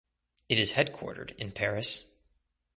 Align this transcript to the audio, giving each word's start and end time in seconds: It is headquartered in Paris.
It 0.49 0.57
is 0.57 0.73
headquartered 0.73 1.35
in 1.37 1.51
Paris. 1.51 2.15